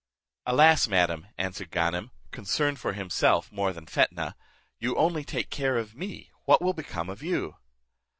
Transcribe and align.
"Alas! 0.47 0.87
madam," 0.87 1.27
answered 1.37 1.71
Harem, 1.71 2.09
concerned 2.31 2.79
for 2.79 2.93
himself 2.93 3.51
than 3.51 3.57
for 3.85 3.85
Fetnah, 3.85 4.33
"you 4.79 4.95
only 4.95 5.23
take 5.23 5.51
care 5.51 5.77
of 5.77 5.93
me, 5.93 6.31
what 6.45 6.59
will 6.59 6.73
become 6.73 7.07
of 7.07 7.21
you?" 7.21 7.57